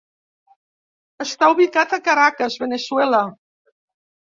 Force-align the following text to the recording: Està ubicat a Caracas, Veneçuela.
Està 1.25 1.51
ubicat 1.57 1.95
a 1.99 2.01
Caracas, 2.09 2.59
Veneçuela. 2.65 3.23